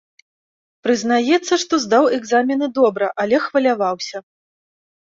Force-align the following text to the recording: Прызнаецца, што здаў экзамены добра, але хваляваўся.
Прызнаецца, 0.87 1.53
што 1.65 1.73
здаў 1.85 2.03
экзамены 2.17 2.73
добра, 2.79 3.05
але 3.27 3.37
хваляваўся. 3.47 4.17